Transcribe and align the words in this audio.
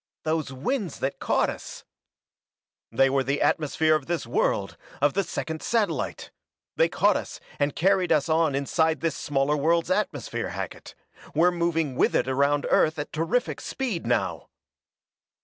"Those 0.23 0.51
winds 0.51 0.97
that 0.97 1.19
caught 1.19 1.47
us" 1.51 1.83
"They 2.91 3.07
were 3.07 3.23
the 3.23 3.39
atmosphere 3.39 3.93
of 3.93 4.07
this 4.07 4.25
world, 4.25 4.75
of 4.99 5.13
the 5.13 5.23
second 5.23 5.61
satellite! 5.61 6.31
They 6.75 6.89
caught 6.89 7.15
us 7.15 7.39
and 7.59 7.75
carried 7.75 8.11
us 8.11 8.27
on 8.27 8.55
inside 8.55 9.01
this 9.01 9.15
smaller 9.15 9.55
world's 9.55 9.91
atmosphere, 9.91 10.49
Hackett. 10.49 10.95
We're 11.35 11.51
moving 11.51 11.93
with 11.95 12.15
it 12.15 12.27
around 12.27 12.65
Earth 12.71 12.97
at 12.97 13.13
terrific 13.13 13.61
speed 13.61 14.07
now!" 14.07 14.47